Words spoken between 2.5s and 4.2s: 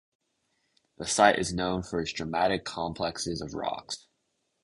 complexes of rocks